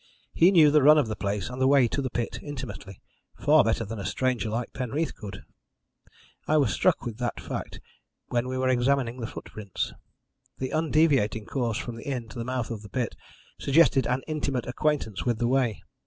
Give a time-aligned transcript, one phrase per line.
[0.33, 2.99] He knew the run of the place and the way to the pit intimately
[3.37, 5.43] far better than a stranger like Penreath could.
[6.47, 7.79] I was struck with that fact
[8.29, 9.93] when we were examining the footprints.
[10.57, 13.15] The undeviating course from the inn to the mouth of the pit
[13.59, 15.83] suggested an intimate acquaintance with the way.